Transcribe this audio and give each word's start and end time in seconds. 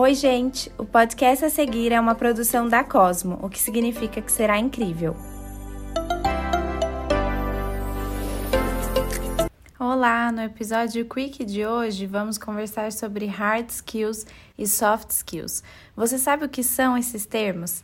Oi, 0.00 0.14
gente! 0.14 0.70
O 0.78 0.84
podcast 0.84 1.44
a 1.44 1.50
seguir 1.50 1.90
é 1.90 1.98
uma 1.98 2.14
produção 2.14 2.68
da 2.68 2.84
Cosmo, 2.84 3.36
o 3.42 3.48
que 3.48 3.58
significa 3.58 4.22
que 4.22 4.30
será 4.30 4.56
incrível. 4.56 5.16
Olá! 9.76 10.30
No 10.30 10.40
episódio 10.42 11.04
Quick 11.04 11.44
de 11.44 11.66
hoje 11.66 12.06
vamos 12.06 12.38
conversar 12.38 12.92
sobre 12.92 13.26
hard 13.26 13.70
skills 13.70 14.24
e 14.56 14.68
soft 14.68 15.10
skills. 15.10 15.64
Você 15.96 16.16
sabe 16.16 16.44
o 16.44 16.48
que 16.48 16.62
são 16.62 16.96
esses 16.96 17.26
termos? 17.26 17.82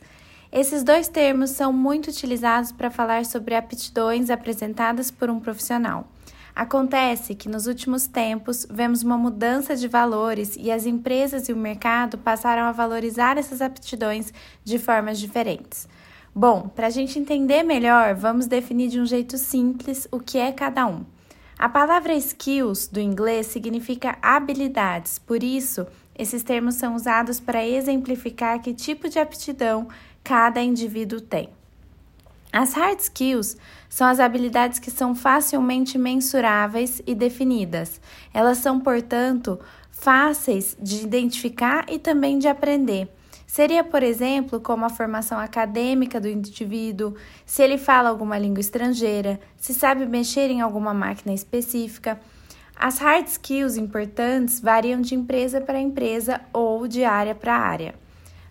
Esses 0.49 0.85
dois 0.85 1.09
termos 1.09 1.49
são 1.49 1.73
muito 1.73 2.07
utilizados 2.07 2.71
para 2.71 2.89
falar 2.89 3.25
sobre 3.25 3.55
aptidões 3.55 4.29
apresentadas 4.29 5.11
por 5.11 5.29
um 5.29 5.41
profissional. 5.41 6.07
Acontece 6.55 7.35
que 7.35 7.49
nos 7.49 7.67
últimos 7.67 8.07
tempos 8.07 8.65
vemos 8.69 9.03
uma 9.03 9.17
mudança 9.17 9.75
de 9.75 9.89
valores 9.89 10.55
e 10.57 10.71
as 10.71 10.85
empresas 10.85 11.49
e 11.49 11.53
o 11.53 11.57
mercado 11.57 12.17
passaram 12.17 12.63
a 12.63 12.71
valorizar 12.71 13.37
essas 13.37 13.61
aptidões 13.61 14.31
de 14.63 14.79
formas 14.79 15.19
diferentes. 15.19 15.85
Bom, 16.33 16.69
para 16.69 16.87
a 16.87 16.89
gente 16.89 17.19
entender 17.19 17.61
melhor, 17.63 18.15
vamos 18.15 18.47
definir 18.47 18.87
de 18.87 19.01
um 19.01 19.05
jeito 19.05 19.37
simples 19.37 20.07
o 20.09 20.17
que 20.17 20.37
é 20.37 20.53
cada 20.53 20.87
um. 20.87 21.03
A 21.59 21.67
palavra 21.67 22.13
skills 22.15 22.87
do 22.87 23.01
inglês 23.01 23.47
significa 23.47 24.17
habilidades, 24.21 25.19
por 25.19 25.43
isso, 25.43 25.85
esses 26.17 26.41
termos 26.41 26.75
são 26.75 26.95
usados 26.95 27.37
para 27.37 27.65
exemplificar 27.65 28.61
que 28.61 28.73
tipo 28.73 29.09
de 29.09 29.19
aptidão 29.19 29.89
cada 30.23 30.61
indivíduo 30.61 31.19
tem. 31.19 31.49
As 32.57 32.73
hard 32.73 33.01
skills 33.01 33.57
são 33.89 34.07
as 34.07 34.17
habilidades 34.17 34.79
que 34.79 34.89
são 34.89 35.13
facilmente 35.13 35.97
mensuráveis 35.97 37.01
e 37.05 37.13
definidas. 37.13 37.99
Elas 38.33 38.59
são, 38.59 38.79
portanto, 38.79 39.59
fáceis 39.91 40.73
de 40.81 41.03
identificar 41.03 41.85
e 41.89 41.99
também 41.99 42.39
de 42.39 42.47
aprender. 42.47 43.09
Seria, 43.45 43.83
por 43.83 44.01
exemplo, 44.01 44.61
como 44.61 44.85
a 44.85 44.89
formação 44.89 45.37
acadêmica 45.37 46.17
do 46.17 46.29
indivíduo, 46.29 47.15
se 47.45 47.61
ele 47.61 47.77
fala 47.77 48.07
alguma 48.07 48.39
língua 48.39 48.61
estrangeira, 48.61 49.37
se 49.57 49.73
sabe 49.73 50.05
mexer 50.05 50.49
em 50.49 50.61
alguma 50.61 50.93
máquina 50.93 51.33
específica. 51.33 52.17
As 52.73 52.99
hard 52.99 53.27
skills 53.27 53.75
importantes 53.75 54.61
variam 54.61 55.01
de 55.01 55.13
empresa 55.13 55.59
para 55.59 55.77
empresa 55.77 56.39
ou 56.53 56.87
de 56.87 57.03
área 57.03 57.35
para 57.35 57.53
área. 57.53 58.04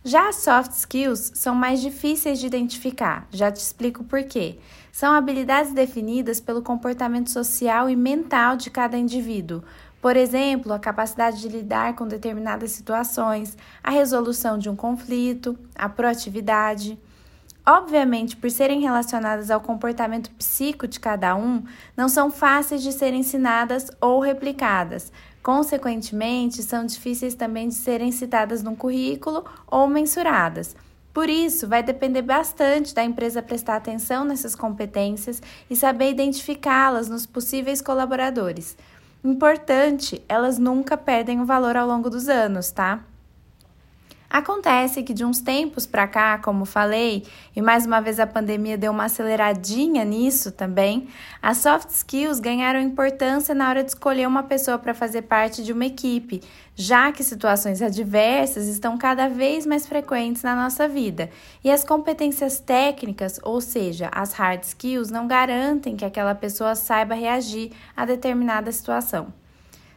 Já 0.07 0.29
as 0.29 0.37
soft 0.37 0.73
skills 0.73 1.33
são 1.35 1.55
mais 1.55 1.81
difíceis 1.81 2.39
de 2.39 2.47
identificar, 2.47 3.27
já 3.31 3.51
te 3.51 3.57
explico 3.57 4.05
por 4.05 4.23
quê. 4.25 4.59
São 4.93 5.15
habilidades 5.15 5.73
definidas 5.73 6.41
pelo 6.41 6.61
comportamento 6.61 7.31
social 7.31 7.89
e 7.89 7.97
mental 7.97 8.55
de 8.55 8.69
cada 8.69 8.99
indivíduo. 8.99 9.65
Por 10.03 10.15
exemplo, 10.15 10.75
a 10.75 10.79
capacidade 10.79 11.41
de 11.41 11.49
lidar 11.49 11.97
com 11.97 12.07
determinadas 12.07 12.73
situações, 12.73 13.57
a 13.83 13.91
resolução 13.91 14.59
de 14.59 14.69
um 14.69 14.77
conflito, 14.77 15.59
a 15.75 15.89
proatividade. 15.89 16.99
Obviamente, 17.65 18.37
por 18.37 18.51
serem 18.51 18.83
relacionadas 18.83 19.51
ao 19.51 19.59
comportamento 19.59 20.31
psíquico 20.33 20.87
de 20.87 21.01
cada 21.01 21.35
um, 21.35 21.65
não 21.97 22.11
são 22.11 22.31
fáceis 22.31 22.83
de 22.83 22.93
serem 22.93 23.21
ensinadas 23.21 23.91
ou 24.03 24.21
replicadas, 24.21 25.11
Consequentemente, 25.45 26.63
são 26.63 26.87
difíceis 26.87 27.35
também 27.35 27.69
de 27.69 27.75
serem 27.75 28.11
citadas 28.11 28.63
no 28.63 28.75
currículo 28.75 29.45
ou 29.67 29.87
mensuradas. 29.87 30.75
Por 31.13 31.29
isso, 31.29 31.69
vai 31.69 31.83
depender 31.83 32.23
bastante 32.23 32.95
da 32.95 33.05
empresa 33.05 33.43
prestar 33.43 33.77
atenção 33.77 34.25
nessas 34.25 34.55
competências 34.55 35.43
e 35.69 35.77
saber 35.77 36.09
identificá-las 36.09 37.11
nos 37.11 37.27
possíveis 37.27 37.83
colaboradores. 37.83 38.75
Importante, 39.23 40.25
elas 40.31 40.59
nunca 40.59 40.97
perdem 40.97 41.43
o 41.43 41.45
valor 41.45 41.77
ao 41.77 41.87
longo 41.87 42.09
dos 42.09 42.27
anos, 42.27 42.71
tá? 42.71 43.05
Acontece 44.35 45.05
que 45.05 45.15
de 45.15 45.25
uns 45.25 45.39
tempos 45.39 45.87
para 45.87 46.09
cá, 46.09 46.39
como 46.39 46.65
falei, 46.65 47.23
e 47.55 47.63
mais 47.63 47.87
uma 47.87 48.01
vez 48.01 48.19
a 48.19 48.27
pandemia 48.27 48.77
deu 48.77 48.91
uma 48.91 49.05
aceleradinha 49.05 50.05
nisso 50.05 50.51
também, 50.51 51.07
as 51.41 51.59
soft 51.59 51.91
skills 51.91 52.41
ganharam 52.41 52.81
importância 52.81 53.55
na 53.55 53.69
hora 53.69 53.85
de 53.85 53.91
escolher 53.91 54.27
uma 54.27 54.43
pessoa 54.43 54.77
para 54.77 54.93
fazer 54.93 55.23
parte 55.23 55.63
de 55.63 55.73
uma 55.73 55.87
equipe, 55.87 56.43
já 56.75 57.13
que 57.13 57.23
situações 57.23 57.81
adversas 57.81 58.67
estão 58.67 58.99
cada 58.99 59.29
vez 59.29 59.65
mais 59.65 59.87
frequentes 59.87 60.43
na 60.43 60.57
nossa 60.57 60.89
vida. 60.89 61.31
E 61.63 61.71
as 61.71 61.85
competências 61.85 62.59
técnicas, 62.59 63.39
ou 63.41 63.61
seja, 63.61 64.11
as 64.13 64.33
hard 64.33 64.65
skills, 64.65 65.13
não 65.13 65.29
garantem 65.29 65.95
que 65.95 66.05
aquela 66.05 66.35
pessoa 66.35 66.75
saiba 66.75 67.15
reagir 67.15 67.71
a 67.97 68.05
determinada 68.05 68.73
situação. 68.73 69.33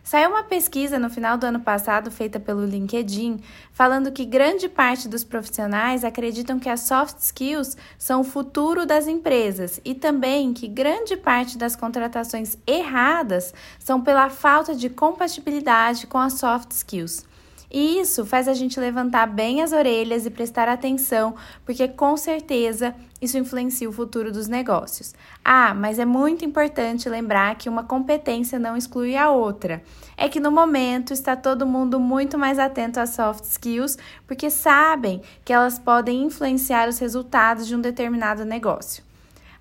Saiu 0.07 0.29
uma 0.29 0.43
pesquisa 0.43 0.97
no 0.97 1.09
final 1.09 1.37
do 1.37 1.45
ano 1.45 1.59
passado 1.59 2.09
feita 2.09 2.39
pelo 2.39 2.63
LinkedIn, 2.63 3.41
falando 3.73 4.09
que 4.09 4.23
grande 4.23 4.69
parte 4.69 5.05
dos 5.05 5.21
profissionais 5.21 6.05
acreditam 6.05 6.57
que 6.57 6.69
as 6.69 6.79
soft 6.79 7.19
skills 7.19 7.75
são 7.97 8.21
o 8.21 8.23
futuro 8.23 8.85
das 8.85 9.05
empresas 9.05 9.81
e 9.83 9.93
também 9.93 10.53
que 10.53 10.65
grande 10.65 11.17
parte 11.17 11.57
das 11.57 11.75
contratações 11.75 12.57
erradas 12.65 13.53
são 13.79 13.99
pela 13.99 14.29
falta 14.29 14.73
de 14.73 14.89
compatibilidade 14.89 16.07
com 16.07 16.19
as 16.19 16.35
soft 16.35 16.71
skills. 16.71 17.26
E 17.69 17.99
isso 17.99 18.25
faz 18.25 18.47
a 18.47 18.53
gente 18.53 18.79
levantar 18.79 19.27
bem 19.27 19.61
as 19.61 19.73
orelhas 19.73 20.25
e 20.25 20.29
prestar 20.29 20.69
atenção, 20.69 21.35
porque 21.65 21.87
com 21.87 22.15
certeza 22.15 22.95
isso 23.21 23.37
influencia 23.37 23.89
o 23.89 23.91
futuro 23.91 24.31
dos 24.31 24.47
negócios. 24.47 25.13
Ah, 25.43 25.73
mas 25.73 25.99
é 25.99 26.05
muito 26.05 26.45
importante 26.45 27.09
lembrar 27.09 27.55
que 27.55 27.67
uma 27.67 27.83
competência 27.83 28.59
não 28.59 28.77
exclui 28.77 29.17
a 29.17 29.29
outra. 29.29 29.83
É 30.15 30.29
que 30.29 30.39
no 30.39 30.51
momento 30.51 31.11
está 31.11 31.35
todo 31.35 31.65
mundo 31.65 31.99
muito 31.99 32.37
mais 32.37 32.57
atento 32.59 32.99
às 32.99 33.11
soft 33.11 33.43
skills, 33.43 33.97
porque 34.25 34.49
sabem 34.49 35.21
que 35.43 35.51
elas 35.51 35.77
podem 35.77 36.23
influenciar 36.23 36.87
os 36.87 36.99
resultados 36.99 37.67
de 37.67 37.75
um 37.75 37.81
determinado 37.81 38.45
negócio. 38.45 39.06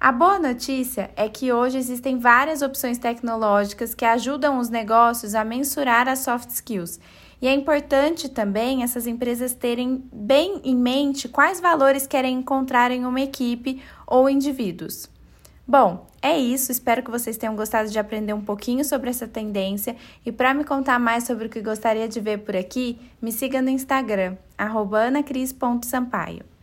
A 0.06 0.12
boa 0.12 0.38
notícia 0.38 1.10
é 1.16 1.28
que 1.28 1.52
hoje 1.52 1.78
existem 1.78 2.16
várias 2.16 2.62
opções 2.62 2.96
tecnológicas 2.96 3.92
que 3.92 4.04
ajudam 4.04 4.60
os 4.60 4.68
negócios 4.68 5.34
a 5.34 5.44
mensurar 5.44 6.06
as 6.06 6.20
soft 6.20 6.48
skills 6.50 7.00
e 7.42 7.48
é 7.48 7.52
importante 7.52 8.28
também 8.28 8.84
essas 8.84 9.08
empresas 9.08 9.52
terem 9.52 10.04
bem 10.12 10.60
em 10.62 10.76
mente 10.76 11.28
quais 11.28 11.58
valores 11.58 12.06
querem 12.06 12.38
encontrar 12.38 12.92
em 12.92 13.04
uma 13.04 13.20
equipe 13.20 13.82
ou 14.06 14.30
indivíduos. 14.30 15.10
Bom, 15.66 16.06
é 16.22 16.38
isso. 16.38 16.70
Espero 16.70 17.02
que 17.02 17.10
vocês 17.10 17.36
tenham 17.36 17.56
gostado 17.56 17.90
de 17.90 17.98
aprender 17.98 18.32
um 18.32 18.44
pouquinho 18.44 18.84
sobre 18.84 19.10
essa 19.10 19.26
tendência. 19.26 19.96
E 20.24 20.30
para 20.30 20.54
me 20.54 20.62
contar 20.62 21.00
mais 21.00 21.24
sobre 21.24 21.48
o 21.48 21.50
que 21.50 21.60
gostaria 21.60 22.08
de 22.08 22.20
ver 22.20 22.44
por 22.44 22.54
aqui, 22.54 22.96
me 23.20 23.32
siga 23.32 23.60
no 23.60 23.70
Instagram, 23.70 24.36
anacris.sampaio. 24.56 26.55